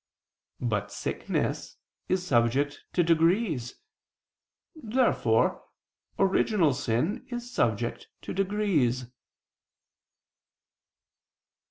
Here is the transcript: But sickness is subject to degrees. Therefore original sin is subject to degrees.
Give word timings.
But 0.61 0.91
sickness 0.91 1.77
is 2.09 2.25
subject 2.25 2.79
to 2.93 3.03
degrees. 3.03 3.75
Therefore 4.73 5.63
original 6.17 6.73
sin 6.73 7.23
is 7.29 7.51
subject 7.53 8.07
to 8.23 8.33
degrees. 8.33 9.05